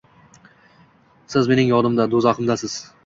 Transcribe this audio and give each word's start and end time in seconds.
Siz 1.33 1.49
mening 1.51 1.69
yonimda– 1.73 2.09
doʻzaximdasiz. 2.15 2.79